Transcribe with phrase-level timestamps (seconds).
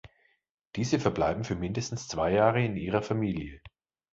[0.77, 3.61] Diese verbleiben für mindestens zwei Jahre in ihrer Familie.